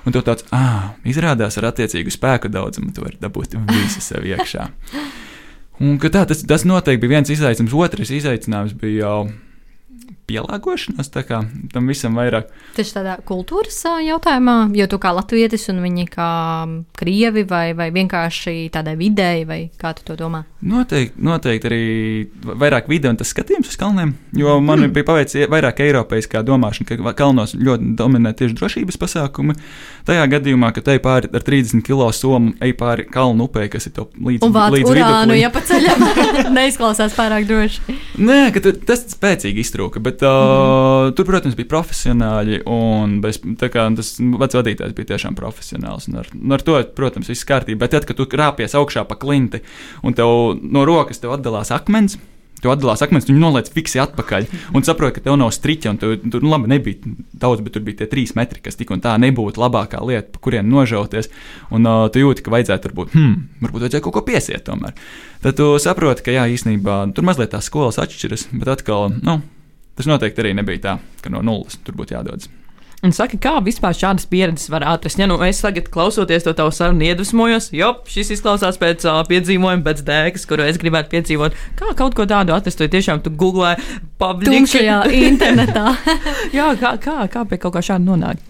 [0.07, 4.69] Un tu tāds, ah, izrādās ar attiecīgu spēku daudzumu, tu vari dabūt visu sev iekšā.
[5.83, 7.75] Un tā, tas, tas noteikti bija viens izaicinājums.
[7.75, 9.17] Otrs izaicinājums bija jau
[10.27, 11.41] pielāgošanās kā
[11.73, 12.49] tam visam vairāk.
[12.77, 16.29] Ir tādā kultūras jautājumā, jo tu kā latvietis un viņi kā
[16.99, 20.43] krievi vai, vai vienkārši tādai videi, vai kā tu to domā?
[20.67, 21.83] Noteikti, noteikti arī
[22.59, 24.15] vairāk video un tas skatījums uz kalniem.
[24.37, 24.93] Jo man mm.
[24.95, 29.55] bija paveicis vairāk eiropeiskā domāšana, ka kalnos ļoti dominē tieši drošības pasākumi.
[30.07, 33.95] Tajā gadījumā, kad ej pāri ar 30 kg somu, ej pāri kalnu upē, kas ir
[33.97, 35.41] to līdz līdz urānu, viduklim.
[35.41, 36.05] ja pa ceļam
[36.57, 37.97] neizklausās pārāk droši.
[38.17, 41.15] Nē, ka tas spēcīgi iztrūka, bet uh, mm.
[41.17, 46.07] tur, protams, bija profesionāļi, un bez, kā, tas vecs vadītājs bija tiešām profesionāls.
[46.09, 47.85] un Ar, ar to, protams, viss kārtībā.
[47.85, 49.63] Bet tad, kad tu krāpies augšā pa klinti
[50.03, 52.17] un tev no rokas tev atdalās akmens.
[52.57, 54.47] Tu atdalās akmens, tu viņu noliec fiksi atpakaļ.
[54.73, 57.83] Un saproti, ka tev nav striķa, un tu, tur nu, labi nebija daudz, bet tur
[57.85, 61.29] bija tie trīs metri, kas tik un tā nebūtu labākā lieta, pa kuriem nožauties.
[61.69, 64.97] Un uh, tu jūti, ka vajadzētu, varbūt, hmm, varbūt vajadzēja kaut ko piesiet tomēr.
[65.45, 69.37] Tad tu saproti, ka jā, īstenībā tur mazliet tās skolas atšķiras, bet atkal, nu,
[69.97, 72.49] tas noteikti arī nebija tā, ka no nulles tur būtu jādodas.
[73.05, 75.19] Un saka, kā vispār šādas pieredzes var atrast?
[75.21, 79.85] Ja nu es tagad klausoties to tavu sarunu, iedvesmojos, jo šis izklausās pēc uh, piedzīvojuma,
[79.85, 81.59] pēc dēkas, kuru es gribētu piedzīvot.
[81.77, 83.75] Kā kaut ko tādu atrast, vai tiešām tu googlē
[84.17, 85.91] pavadīju Tumšajā internetā.
[86.57, 88.46] Jā, kā, kā, kā pie kaut kā šāda nonākt?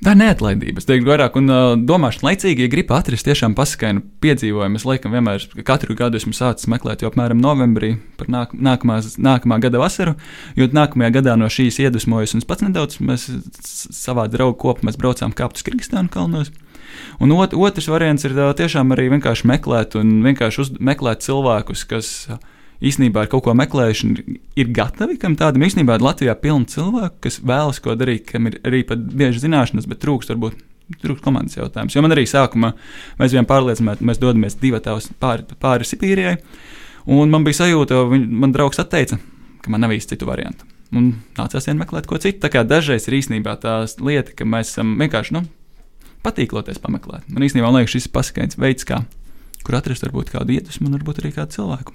[0.00, 0.80] Tā ir neatlaidība.
[0.80, 4.80] Es teiktu, vairāk un uh, domāšana laicīgi, ja gribu atrast tiešām pasakainu piedzīvojumu.
[4.80, 9.58] Es laikam vienmēr, katru gadu esmu sācis meklēt jau apmēram novembrī par nāk, nākamās, nākamā
[9.60, 10.14] gada vasaru,
[10.56, 13.28] jo nākamajā gadā no šīs iedvesmojas un pats nedaudz, mēs
[13.92, 16.48] savā draugu kopā braucām kāpt uz Kirgistānu kalnos.
[17.20, 21.84] Un ot, otrs variants ir uh, tiešām arī vienkārši meklēt un vienkārši uz, meklēt cilvēkus,
[21.92, 22.40] kas uh,
[22.84, 24.10] īstenībā ar kaut ko meklējuši,
[24.60, 28.58] ir gatavi, kam tādam īstenībā ir Latvijā pilni cilvēki, kas vēlas ko darīt, kam ir
[28.66, 30.66] arī pat bieži zināšanas, bet trūkst varbūt.
[30.90, 31.94] Trūkst komandas jautājums.
[31.94, 32.72] Jo man arī sākumā
[33.20, 36.32] mēs bijām pārliecināti, ka mēs dodamies divi tādi pāri, pāri Sibīrijai.
[37.14, 39.20] Un man bija sajūta, ka man draugs teica,
[39.62, 40.66] ka man nav īsti citu variantu.
[40.90, 42.50] Un nācās vien meklēt ko citu.
[42.66, 45.44] Dažreiz ir īstenībā tā lieta, ka mēs esam vienkārši nu,
[46.26, 47.30] patīkloties pameklēt.
[47.30, 49.04] Man īstenībā liekas, šis ir pasakains veids, kā
[49.62, 51.94] kur atrast varbūt kādu iedvesmu un varbūt arī kādu cilvēku.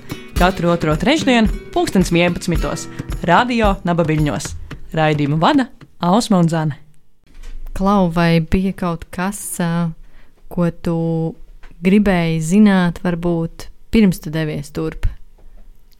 [0.41, 2.87] Katru otro trešdienu, pulkstens 11.
[3.29, 4.45] Radio Nabaviļņos.
[4.97, 5.67] Raidījumu vada
[6.01, 6.79] Ausma un Zane.
[7.77, 9.37] Klau, vai bija kaut kas,
[10.49, 10.95] ko tu
[11.85, 15.05] gribēji zināt, varbūt pirms tu devies turp,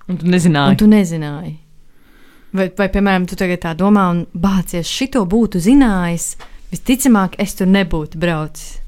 [0.10, 1.54] Un tu nezināji, un tu nezināji?
[2.58, 6.32] Vai, vai, piemēram, tu tagad tā domā, un bācies, šito būtu zinājis,
[6.74, 8.82] visticamāk, es tur nebūtu braucis.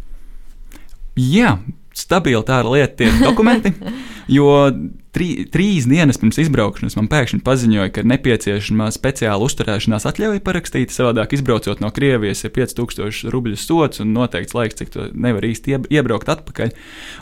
[1.14, 1.60] Jā,
[1.94, 3.76] stabili tā ir lieta, tie dokumenti.
[4.34, 4.72] Jo
[5.14, 10.94] trī, trīs dienas pirms izbraukšanas man pēkšņi paziņoja, ka ir nepieciešama speciāla uzturēšanās atļauja parakstīt.
[10.94, 15.76] Savādāk, izbraucot no Krievijas, ir 5000 rubļu sots un noteikts laiks, cik tu nevar īsti
[15.76, 16.74] ieb- iebraukt atpakaļ.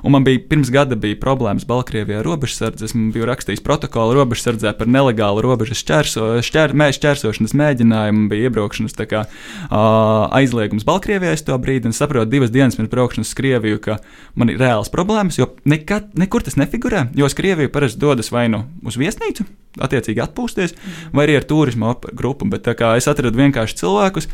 [0.04, 2.92] Un man bija pirms gada bija problēmas Baltkrievijā robežsardzes.
[2.92, 8.28] Es biju rakstījis protokolu robežsardzē par nelegālu robežas šķērso, šķēr, mē, šķērsošanas mēģinājumu.
[8.32, 13.38] Bija iebraukšanas kā, uh, aizliegums Baltkrievijā to brīdi, un saprotu divas dienas pirms braukšanas uz
[13.38, 13.98] Krieviju, ka
[14.36, 17.08] man ir reāls problēmas, jo nekad, nekur tas nefigurē.
[17.18, 19.42] Jo uz Krieviju parasti dodas vai nu uz viesnīcu,
[19.80, 20.76] attiecīgi atpūsties,
[21.16, 22.48] vai arī ar turismu grupu.
[22.52, 24.28] Bet es atradu vienkārši cilvēkus,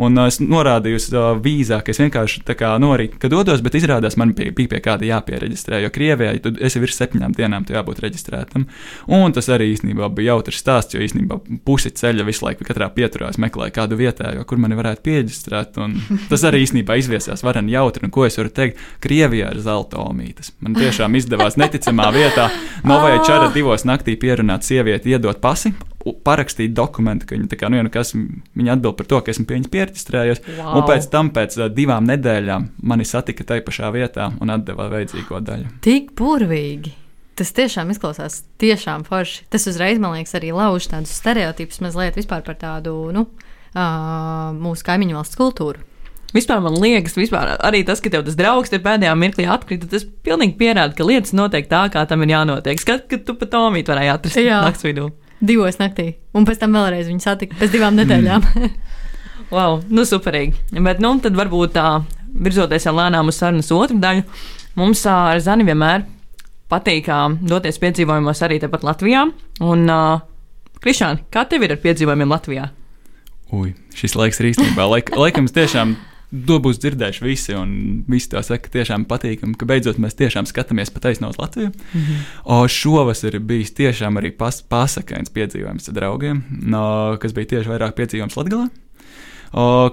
[0.00, 3.32] un uh, es norādīju uz uh, vīzā, ka es vienkārši tā kā nu, arī, kad
[3.32, 5.82] dodos, bet izrādās man bija, bija pie kāda jāpiereģistrē.
[5.84, 8.66] Jo Krievijā, ja tu esi virs septiņām dienām, tu jābūt reģistrētam.
[9.10, 13.30] Un tas arī īstenībā bija jautrs stāsts, jo īstenībā pusi ceļa visu laiku katrā pieturā
[13.40, 15.78] meklēju kādu vietējo, kur mani varētu piereģistrēt.
[16.30, 18.04] Tas arī īstenībā izviesās varen jautri.
[18.06, 18.80] Un ko es varu teikt?
[19.00, 20.52] Krievijā ir zelta omītes.
[20.60, 22.50] Man tiešām izdevās neticamā vietā
[22.90, 25.72] Novajā čara divos naktī pierunāt sievieti, iedot pasi,
[26.24, 29.46] parakstīt dokumentu, ka viņa, kā, nu, ja nu kas, viņa atbild par to, ka esmu
[29.48, 30.42] pie viņas pieregistrējies.
[30.56, 30.78] Wow.
[30.78, 35.42] Un pēc tam, pēc uh, divām nedēļām, mani satika tajā pašā vietā un atdeva vajadzīgo
[35.44, 35.76] daļu.
[35.84, 36.96] Tik burvīgi!
[37.40, 39.46] Tas tiešām izklausās tiešām forši.
[39.52, 43.24] Tas uzreiz, man liekas, arī lauž tādus stereotipus mazliet par tādu, nu,
[43.72, 43.86] ā,
[44.56, 45.80] mūsu kaimiņu valsts kultūru.
[46.34, 50.04] Vispār man liekas, vispār arī tas, ka tev tas draugs ir pēdējā mirklī atkrita, tas
[50.06, 52.78] pilnīgi pierāda, ka lietas notiek tā, kā tam ir jānotiek.
[52.78, 54.60] Skat, ka tu pat Tomītu varēji atrast Jā.
[54.62, 55.08] naktas vidū.
[55.40, 58.46] Divos naktī, un pēc tam vēlreiz viņu satika pēc divām nedēļām.
[59.50, 60.78] Wow, nu superīgi.
[60.78, 64.22] Bet, nu, tad varbūt tā, virzoties jau lēnām uz sarunas otru daļu,
[64.78, 66.04] mums ar Zani vienmēr
[66.70, 67.08] patīk
[67.42, 69.24] doties piedzīvojumos arī tepat Latvijā.
[69.66, 70.22] Un, uh,
[70.80, 72.68] Krišāni, kā tev ir ar piedzīvojumiem Latvijā?
[73.50, 75.96] Ui, šis laiks ir īstenībā, laik, laikam, tiešām.
[76.30, 77.70] To būs dzirdējuši visi, un
[78.10, 81.72] visi to saka, tiešām patīkami, ka beidzot mēs tiešām skatāmies pa taisno uz Latviju.
[81.72, 82.00] Mm.
[82.00, 82.20] -hmm.
[82.44, 87.70] O, šovasar ir bijis tiešām arī pas, pasakains piedzīvojums ar draugiem, no, kas bija tieši
[87.70, 88.68] vairāk piedzīvojums Latvijā.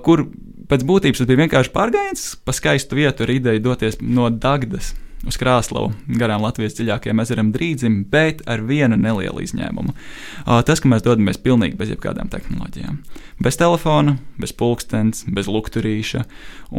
[0.05, 0.27] Kur
[0.69, 4.93] pēc būtības tas bija vienkārši pārgājiens pa skaistu vietu ar ideju doties no Dagdas
[5.25, 9.95] uz Krāslavu, garām Latvijas dziļākajam ezeram drīzim, bet ar vienu nelielu izņēmumu.
[10.67, 12.99] Tas, ka mēs dodamies pilnīgi bez jebkādām tehnoloģijām.
[13.43, 16.25] Bez telefona, bez pulkstenes, bez lukturīša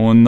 [0.05, 0.27] un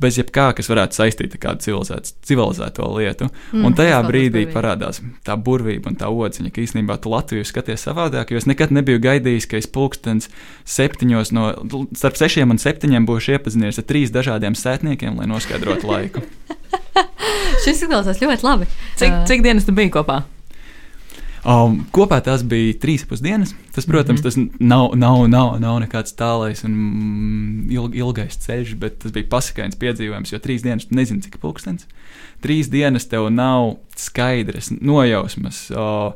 [0.00, 3.28] bez jebkā, kas varētu saistīt ar kādu civilizēt- civilizēto lietu.
[3.52, 7.86] Mm, un tajā brīdī parādās tā burvība un tā odziņa, ka īstenībā tu Latviju skaties
[7.86, 10.28] savādāk, jo es nekad nebiju gaidījis, ka es pulkstens
[10.66, 11.46] septiņos no,
[11.94, 16.22] starp sešiem un septiņiem būšu iepazinies ar trīs dažādiem sētniekiem, lai noskaidrotu laiku.
[17.64, 18.66] Šis izklausās ļoti labi.
[18.98, 20.22] Cik, Ā, cik dienas tu biji kopā?
[21.44, 23.52] Um, kopā tās bija trīs pusdienas.
[23.74, 24.50] Tas, protams, mm -hmm.
[24.50, 29.28] tas nav, nav, nav, nav nekāds tālais un mm, ilg, ilgais ceļš, bet tas bija
[29.28, 31.86] pasakains piedzīvojums, jo trīs dienas tu nezini, cik pulkstenis.
[32.40, 35.70] Trīs dienas tev nav skaidras nojausmas.
[35.70, 36.14] O,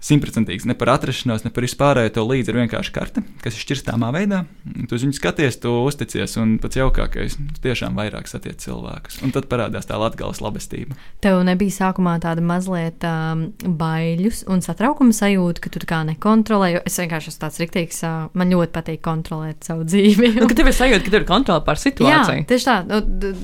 [0.00, 2.52] simtprocentīgs ne par atrašanos, ne par vispārējo to līdzi.
[2.52, 4.44] Ir vienkārši karte, kas ir šķirstāmā veidā.
[4.88, 7.34] Tu uz viņu skaties, tu uzticies, un pats jaukākais,
[7.64, 9.18] tiešām vairāk satiec cilvēkus.
[9.26, 10.94] Un tad parādās tā latgāles labestība.
[11.24, 16.70] Tev nebija sākumā tāda mazliet um, baiļus un satraukuma sajūta, ka tu kā nekontrolē.
[16.76, 20.30] jo Es vienkārši esmu tāds riktīgs, uh, man ļoti patīk kontrolēt savu dzīvi.
[20.38, 22.46] Nu, ka tev ir sajūta, ka tev ir kontrole pār jā, situāciju.
[22.48, 23.00] tieši tā, nu,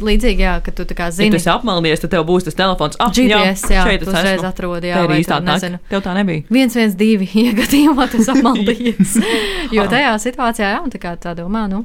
[0.07, 1.35] līdzīgi, jā, ka tu tā kā Ja zini.
[1.35, 2.97] tu esi apmaldies, tad tev būs tas telefons.
[3.03, 5.45] Ah, GPS, jā, šeit tu es uzreiz atrodi, jā, Tā ir īstā tā.
[5.51, 5.81] nezinu.
[5.91, 6.44] Tev tā nebija.
[6.53, 9.19] Viens, viens, divi, ja gadījumā tas apmaldījies.
[9.77, 11.85] jo tajā situācijā, jā, un tā kā tā domā, nu,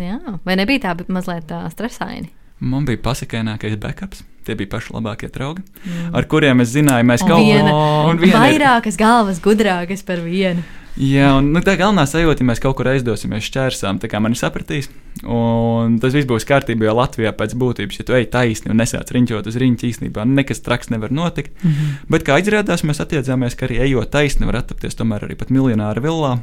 [0.00, 2.30] jā, vai nebija tā mazliet tā stresaini?
[2.60, 4.26] Man bija pasakānākais backups.
[4.44, 6.14] Tie bija paši labākie draugi, mm.
[6.16, 7.74] ar kuriem es zināju, mēs kaut Viena.
[8.08, 10.64] un viena ir- Vairākas galvas gudrākas par vienu.
[11.00, 14.34] Jā, un nu, tā galvenā sajūta, ja mēs kaut kur aizdosimies šķērsām, tā kā man
[14.34, 14.90] ir sapratīs.
[15.24, 19.08] Un tas viss būs kārtībā, jo Latvijā pēc būtības, ja tu ej taisni un nesāc
[19.16, 21.54] riņķot uz riņķa, īstenībā nekas traks nevar notikt.
[21.62, 21.94] Mm -hmm.
[22.12, 26.00] Bet kā izrādās, mēs attiecāmies, ka arī ejot taisni var attapties tomēr arī pat miljonāra
[26.04, 26.38] villā,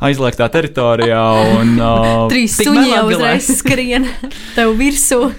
[0.00, 1.24] aizliegtā teritorijā.
[1.60, 4.08] Un, uh, Trīs suņi jau uzreiz skrien
[4.56, 5.30] tev virsū.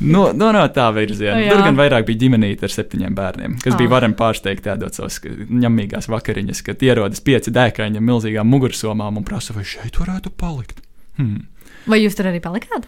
[0.00, 1.38] No, no, no tā virziena.
[1.38, 1.54] O, jā.
[1.54, 3.78] Tur gan vairāk bija ģimenīte ar septiņiem bērniem, kas Ah.
[3.80, 9.24] bija varami pārsteigti tādot savas ņemīgās vakariņas, kad ierodas pieci dēkaņi ar milzīgām mugursomām un
[9.24, 10.82] prasa, vai šeit varētu palikt.
[11.16, 11.46] Hmm.
[11.86, 12.84] Vai jūs tur arī palikāt?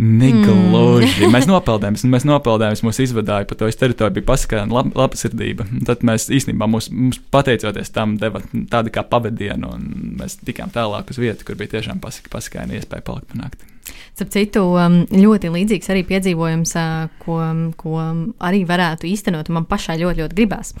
[0.00, 1.26] Negluži.
[1.26, 1.34] Mm.
[1.34, 5.66] Mēs nopeldējām, mēs nopeldējām, mūs izvadīja pa to teritoriju, bija pasakāna lab, laba sirdība.
[5.88, 8.40] Tad mēs īstenībā, mums, mums pateicoties tam, deva
[8.72, 13.04] tādu kā pavadienu, un mēs tikām tālāk uz vietu, kur bija tiešām pasaka, pasakāna iespēja
[13.10, 13.68] palikt pa nakti.
[14.14, 17.40] Starp citu, um, ļoti līdzīgs arī piedzīvojums, uh, ko,
[17.80, 18.00] ko
[18.46, 20.72] arī varētu īstenot, un man pašai ļoti, ļoti gribās.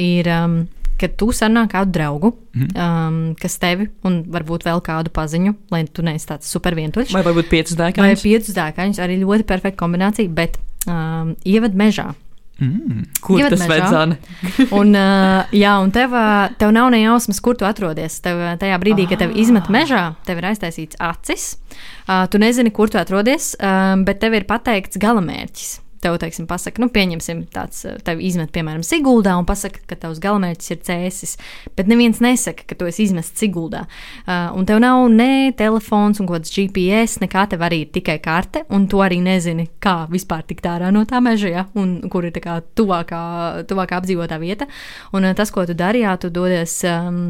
[0.00, 0.64] Ir, um,
[1.00, 2.68] kad tu sarunā kādu draugu, Mhm.
[2.78, 7.12] um, kas tevi un varbūt vēl kādu paziņu, lai tu neesi tāds super vientuļš.
[7.12, 8.22] Vai varbūt piecas Vai dēkaņas?
[8.22, 12.14] piecus dēkaņus, arī ļoti perfekta kombinācija, bet um, ievad mežā.
[12.60, 13.00] Mm.
[13.20, 14.16] Kur Ievad tas vedzana?
[14.78, 18.20] Un, uh, jā, un tev, uh, tev nav ne jausmas, kur tu atrodies.
[18.22, 21.56] Tev, uh, tajā brīdī, kad tev izmet mežā, tev ir aiztaisīts acis.
[22.06, 25.80] Uh, tu nezini, kur tu atrodies, um, bet tev ir pateikts galamērķis.
[26.04, 30.20] Tev, teiksim, pasaka, nu, pieņemsim, tāds, uh, tev izmet, piemēram, Siguldā un pasaka, ka tavs
[30.20, 31.32] galamērķis ir cēsis.
[31.78, 33.86] Bet neviens nesaka, ka tu esi izmests Siguldā.
[34.26, 38.66] Uh, un tev nav ne telefons un kāds GPS, nekā tev arī ir tikai karte,
[38.74, 41.66] un tu arī nezini, kā vispār tikt ārā no tā meža, ja?
[41.80, 43.24] un kur ir tā kā tuvākā,
[43.70, 44.68] tuvākā apdzīvotā vieta.
[45.16, 47.20] Un uh, tas, ko tu darījāt, tu dodies um,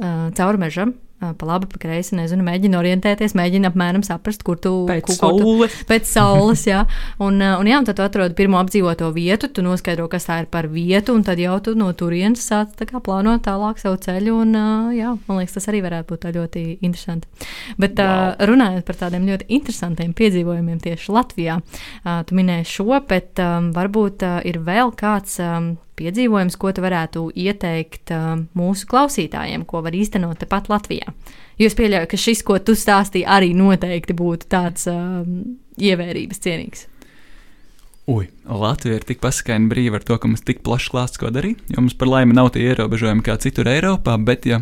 [0.00, 0.96] uh, cauri mežam.
[1.22, 5.16] Uh, Pa labi, pa kreisi, nezinu, mēģina orientēties, mēģina apmēram saprast, kur tu Pēc kur,
[5.20, 5.76] kur tu, saules.
[5.88, 6.82] pēc saules, jā.
[7.18, 10.40] Un, uh, un, jā, un tad tu atrodi pirmo apdzīvoto vietu, tu noskaidro, kas tā
[10.42, 14.00] ir par vietu, un tad jau tu no turienes sāc tā kā plānot tālāk savu
[14.02, 14.36] ceļu.
[14.44, 17.48] Un, uh, jā, man liekas, tas arī varētu būt tā ļoti interesanti.
[17.80, 23.42] Bet uh, runājot par tādiem ļoti interesantiem piedzīvojumiem tieši Latvijā, uh, tu minēji šo, bet
[23.42, 25.40] um, varbūt uh, ir vēl kāds.
[25.42, 31.14] Um, Piedzīvojums, ko tu varētu ieteikt uh, mūsu klausītājiem, ko var īstenot tepat Latvijā.
[31.56, 36.84] Jo es pieļauju, ka šis, ko tu stāstīji, arī noteikti būtu tāds um, ievērības cienīgs.
[38.06, 41.64] Ui, Latvija ir tik pasakaini brīva ar to, ka mums tik plašs klāsts, ko darīt.
[41.72, 44.60] Jo mums par laimi nav tie ierobežojumi kā citur Eiropā, bet ja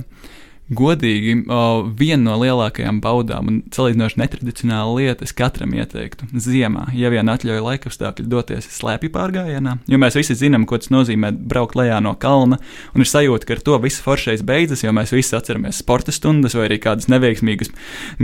[0.72, 7.10] godīgi, o, viena no lielākajām baudām un salīdzinoši netradicionāla lieta, es katram ieteiktu ziemā, ja
[7.12, 9.76] vien atļauj laikapstākļi, doties slēpju pārgājienā.
[9.90, 12.56] Jo mēs visi zinām, ko tas nozīmē braukt lejā no kalna,
[12.94, 16.56] un ir sajūta, ka ar to viss foršais beidzas, jo mēs visi atceramies sporta stundas
[16.56, 17.72] vai arī kādas neveiksmīgas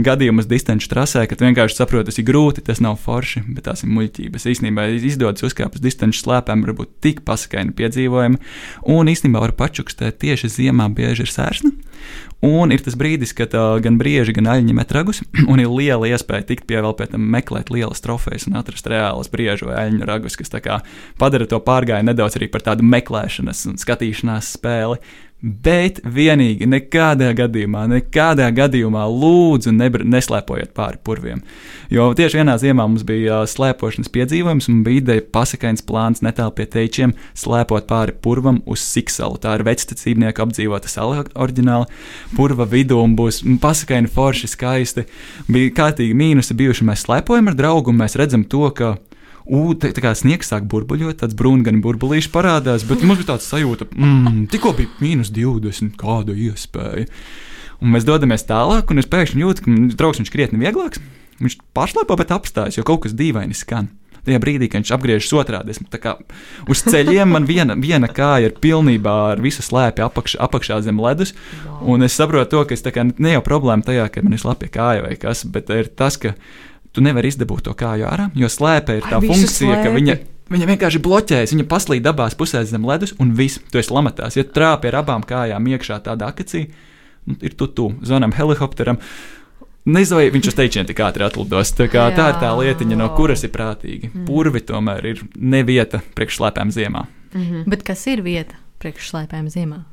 [0.01, 3.93] gadījumus distanču trasē, kad vienkārši saproti, tas ir grūti, tas nav forši, bet tās ir
[3.93, 4.49] muļķības.
[4.55, 8.41] Īsnībā izdodas uzkāpt uz distanču slēpēm, var būt tik pasakaini piedzīvojumi,
[8.89, 11.73] un īstenībā var pačukstēt tieši ziemā bieži ir sērsna.
[12.41, 16.09] Un ir tas brīdis, kad uh, gan brieži, gan aļņi met ragus, un ir liela
[16.09, 20.07] iespēja tikt pie vēl pēc tam meklēt lielas trofejas un atrast reālas briežu vai aļņu
[20.09, 20.49] ragus, kas
[21.21, 24.97] padara to pārgājienu nedaudz arī par tādu meklēšanas un skatīšanās spēli.
[25.41, 31.41] Bet vienīgi nekādā gadījumā, nekādā gadījumā lūdzu neslēpojiet pāri purviem.
[31.89, 36.67] Jo tieši vienā ziemā mums bija slēpošanas piedzīvojums, un bija ideja pasakains plāns netālu pie
[36.69, 39.41] teičiem slēpot pāri purvam uz Siksalu.
[39.41, 41.89] Tā ir vectecībnieku apdzīvota sala oriģināli.
[42.37, 45.07] Purva vidū būs pasakaini forši, skaisti.
[45.49, 46.85] Bija kārtīgi mīnusi bijuši.
[46.85, 48.99] Mēs slēpojam ar draugu, un mēs redzam to, ka
[49.45, 53.47] Ugh, tā, tā kā sniegs sāk burbuļot, tāds brūngani burbulīši parādās, bet mums bija tāds
[53.49, 57.07] sajūta, mmm, tikko bija mīnus 20, kāda iespēja.
[57.81, 61.01] Un mēs dodamies tālāk, un es pēkšņi jūtu, ka draugs ir krietni vieglāks.
[61.41, 63.89] Viņš pašlaipā, bet apstājas, jo kaut kas dīvaini skan.
[64.21, 66.11] Tajā brīdī, kad viņš apgriežas otrādi, tā kā
[66.69, 71.33] uz ceļiem, man viena, viena kāja ir pilnībā ar visu slēpi apakš, apakšā zem ledus.
[71.81, 74.69] Un es saprotu, to, ka es kā ne jau problēma tajā, ka man ir slapja
[74.75, 76.35] kāja vai kas, bet ir tas, ka
[76.91, 79.97] tu nevari izdabūt to kāju ārā, jo slēpe ir tā visu funkcija, ka slēpi?
[79.99, 80.19] viņa
[80.51, 84.35] Viņa vienkārši bloķējas, viņa paslīd abās pusēs zem ledus, un viss, tu esi lamatās.
[84.35, 86.65] Ja trāpi ar abām kājām iekšā tādā akacī,
[87.29, 88.99] nu, ir tu, tu zvanām helikopteram.
[89.87, 91.71] Nezinu, vai viņš uz teicienu tik ātri atlidos.
[91.77, 94.11] Tā, kā, tā ir tā lietiņa, no kuras ir prātīgi.
[94.11, 94.25] Mm.
[94.27, 97.07] Purvi tomēr ir ne vieta priekšslēpēm ziemā.
[97.31, 97.63] Mm -hmm.
[97.71, 99.85] Bet kas ir vieta priekšslēpēm ziemā?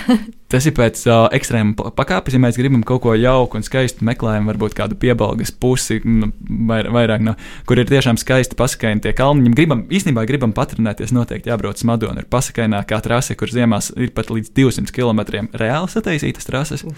[0.52, 2.36] Tas ir pēc uh, ekstrēma pakāpes.
[2.36, 6.28] Ja mēs gribam kaut ko jauku un skaistu, meklējam varbūt kādu piebalgas pusi, nu,
[6.68, 7.36] vair, vairāk no
[7.68, 9.54] kur ir tiešām skaisti pasakaini tie kalniņi.
[9.56, 12.20] Gribam, īstenībā gribam patrenēties, noteikti jābrauc uz Madonu.
[12.20, 16.84] Ir pasakainākā trase, kur ziemās ir pat līdz 200 km reāli sataisītas trases.
[16.84, 16.96] Uh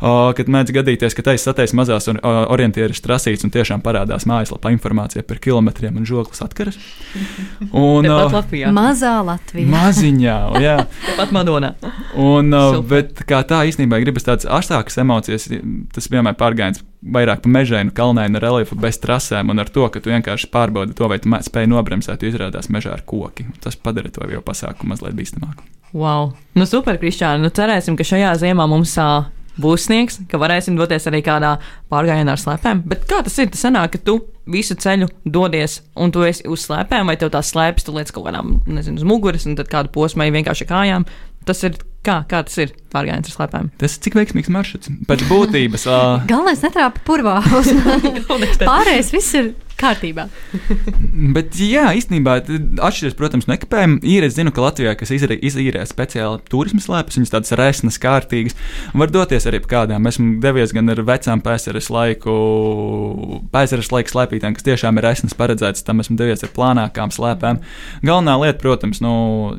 [0.00, 5.24] kad mēdz gadīties, ka taisa sataisa mazās un orientieris trasītas un tiešām parādās mājaslapā informācija
[5.26, 6.78] par kilometriem un žoklis atkaras.
[7.76, 8.68] Un, Latvijā.
[8.74, 9.68] Mazā Latvijā.
[9.70, 10.76] Maziņā, jā.
[11.16, 11.72] Pat Madonā.
[12.20, 12.52] Un,
[12.88, 15.48] bet kā tā īstenībā gribas tādas astākas emocijas,
[15.94, 20.10] tas vienmēr pārgājums vairāk pa mežainu, kalnainu reliefu bez trasēm un ar to, ka tu
[20.12, 23.46] vienkārši pārbaudi to, vai tu spēj nobremzēt, jo izrādās mežā ar koki.
[23.62, 25.64] Tas padara to jau pasākumu mazliet bīstamāku.
[25.96, 26.32] Wow!
[26.58, 27.40] Nu, super, Kristiāna!
[27.44, 29.28] Nu, cerēsim, ka šajā ziemā mums uh,
[29.60, 31.56] būs sniegs, ka varēsim doties arī kādā
[31.92, 32.82] pārgājienā ar slēpēm.
[32.88, 33.50] Bet kā tas ir?
[33.52, 34.18] Tas sanāk, ka tu
[34.50, 38.28] visu ceļu dodies un tu esi uz slēpēm, vai tev tās slēpes, tu liec kaut
[38.28, 41.06] kādām, nezinu, uz muguras, un tad kādu posmu vienkārši kājām.
[41.46, 43.68] Tas ir kā, kā tas ir pārgājiens ar slēpēm.
[43.80, 44.90] Tas ir cik veiksmīgs maršruts.
[45.06, 45.86] Pēc būtības.
[45.90, 46.26] uh...
[46.30, 47.38] Galvenais netrāpa purvā.
[48.70, 50.26] Pārējais viss ir kārtībā.
[51.36, 54.00] Bet, jā, īstenībā atšķiras, protams, no ekipējuma.
[54.06, 58.56] Ir, es zinu, ka Latvijā, kas izīrē speciāli turismu slēpes, viņas tādas resnas, kārtīgas,
[58.96, 60.08] var doties arī kādām.
[60.10, 62.36] Esmu devies gan ar vecām pēsaras laiku,
[63.54, 67.60] pēsaras laika slēpītēm, kas tiešām ir resnas paredzētas, tam esmu devies ar plānākām slēpēm.
[68.06, 69.12] Galvenā lieta, protams, nu,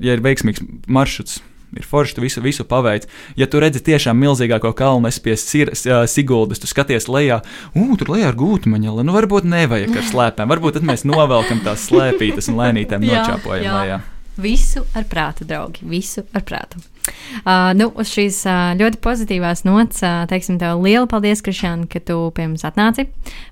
[0.03, 1.41] ja ir veiksmīgs maršruts
[1.75, 3.07] ir forši, tu visu, visu paveic.
[3.39, 7.41] Ja tu redzi tiešām milzīgāko kalnu, es pie Siguldas, tu skaties lejā,
[7.75, 9.05] ugh, tur lejā gūtu maņeli.
[9.07, 14.03] Nu, varbūt nevajag ar slēpēm, varbūt tad mēs novelkam tās slēpītas un lēnītēm nočāpojam lejā.
[14.37, 16.83] Visu ar prātu, draugi, visu ar prātu.
[17.43, 22.01] Uh, nu, uz šīs uh, ļoti pozitīvās nots, uh, teiksim, tev liela paldies, Krišāna, ka
[22.03, 23.07] tu pie mums atnāci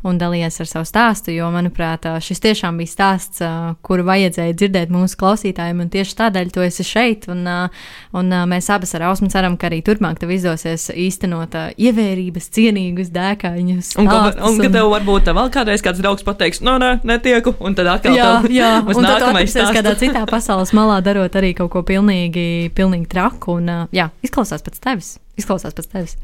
[0.06, 1.34] un dalījies ar savu stāstu.
[1.36, 6.18] Jo, manuprāt, uh, šis tiešām bija stāsts, uh, kuru vajadzēja dzirdēt mūsu klausītājiem, un tieši
[6.22, 7.30] tādēļ tu esi šeit.
[7.32, 7.86] Un, uh,
[8.18, 12.50] un uh, mēs abas ar Ausmu ceram, ka arī turpmāk tev izdosies īstenot uh, ievērības,
[12.58, 13.94] cienīgus dēkāņus.
[14.02, 17.78] Un, un, un ka tev varbūt vēl kādreiz kāds draugs pateiks, no, nē, netieku, un
[17.78, 21.84] tad atkal jā, jā, un tad atrapsies kādā citā pasaules malā, darot arī kaut ko
[21.86, 23.60] pilnīgi, pilnīgi traku smaku.
[23.62, 25.20] Un, uh, jā, izklausās pēc tevis.
[25.38, 26.18] Izklausās pēc tevis.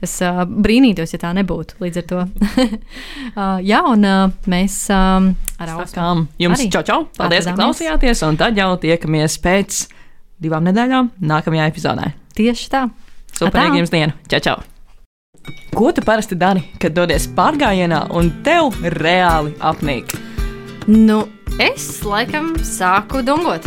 [0.00, 1.78] Es uh, brīnītos, ja tā nebūtu.
[1.80, 2.22] Līdz ar to.
[3.36, 7.06] uh, jā, un uh, mēs um, ar Ausmu jums čau, čau.
[7.16, 8.22] Paldies, ka klausījāties.
[8.28, 9.86] Un tad jau tiekamies pēc
[10.38, 12.12] divām nedēļām nākamajā epizodē.
[12.38, 12.86] Tieši tā.
[13.34, 14.14] Superīgi jums dienu.
[14.30, 14.58] Čau, čau.
[15.74, 20.14] Ko tu parasti dari, kad dodies pārgājienā un tev reāli apnīk?
[20.88, 21.22] Nu,
[21.62, 23.66] es laikam sāku dungot.